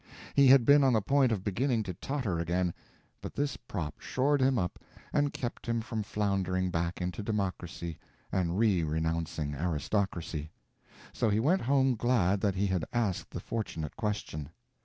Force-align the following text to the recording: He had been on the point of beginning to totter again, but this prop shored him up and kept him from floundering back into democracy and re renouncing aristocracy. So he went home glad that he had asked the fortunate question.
He 0.33 0.47
had 0.47 0.65
been 0.65 0.83
on 0.83 0.93
the 0.93 0.99
point 1.03 1.31
of 1.31 1.43
beginning 1.43 1.83
to 1.83 1.93
totter 1.93 2.39
again, 2.39 2.73
but 3.21 3.35
this 3.35 3.55
prop 3.55 3.99
shored 3.99 4.41
him 4.41 4.57
up 4.57 4.79
and 5.13 5.31
kept 5.31 5.67
him 5.67 5.79
from 5.79 6.01
floundering 6.01 6.71
back 6.71 6.99
into 6.99 7.21
democracy 7.21 7.99
and 8.31 8.57
re 8.57 8.81
renouncing 8.83 9.53
aristocracy. 9.53 10.49
So 11.13 11.29
he 11.29 11.39
went 11.39 11.61
home 11.61 11.93
glad 11.95 12.41
that 12.41 12.55
he 12.55 12.65
had 12.65 12.83
asked 12.91 13.29
the 13.29 13.39
fortunate 13.39 13.95
question. 13.95 14.49